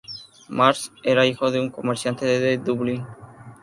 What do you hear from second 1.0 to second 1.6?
era hijo de